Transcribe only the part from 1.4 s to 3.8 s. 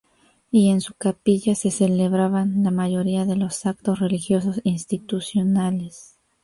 se celebraban la mayoría de los